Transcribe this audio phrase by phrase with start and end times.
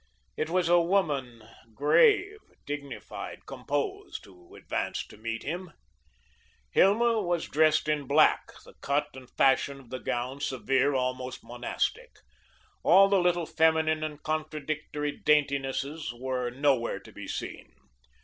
[0.35, 5.73] It was a woman, grave, dignified, composed, who advanced to meet him.
[6.71, 12.15] Hilma was dressed in black, the cut and fashion of the gown severe, almost monastic.
[12.81, 17.71] All the little feminine and contradictory daintinesses were nowhere to be seen.